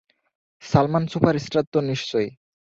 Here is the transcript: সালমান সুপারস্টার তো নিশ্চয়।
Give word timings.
সালমান 0.63 1.03
সুপারস্টার 1.07 1.63
তো 1.73 1.79
নিশ্চয়। 1.81 2.27